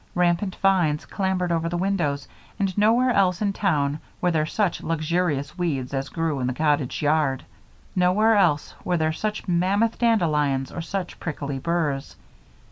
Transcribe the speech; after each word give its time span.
Rampant 0.15 0.55
vines 0.55 1.05
clambered 1.05 1.51
over 1.51 1.69
the 1.69 1.77
windows 1.77 2.27
and 2.57 2.75
nowhere 2.75 3.11
else 3.11 3.39
in 3.39 3.53
town 3.53 3.99
were 4.19 4.31
there 4.31 4.47
such 4.47 4.81
luxurious 4.81 5.55
weeds 5.59 5.93
as 5.93 6.09
grew 6.09 6.39
in 6.39 6.47
the 6.47 6.55
cottage 6.55 7.03
yard. 7.03 7.43
Nowhere 7.95 8.35
else 8.35 8.73
were 8.83 8.97
there 8.97 9.13
such 9.13 9.47
mammoth 9.47 9.99
dandelions 9.99 10.71
or 10.71 10.81
such 10.81 11.19
prickly 11.19 11.59
burrs. 11.59 12.15